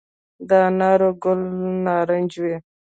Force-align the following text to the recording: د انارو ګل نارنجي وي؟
د 0.49 0.51
انارو 0.67 1.09
ګل 1.23 1.39
نارنجي 1.85 2.39
وي؟ 2.43 2.55